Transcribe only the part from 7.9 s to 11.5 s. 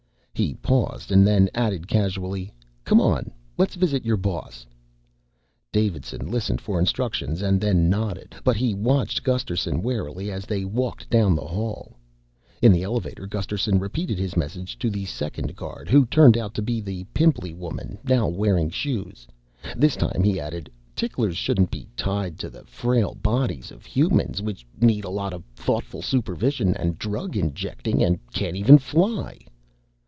nodded. But he watched Gusterson warily as they walked down the